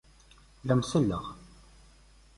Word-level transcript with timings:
La 0.65 0.73
am-selleɣ. 0.75 1.23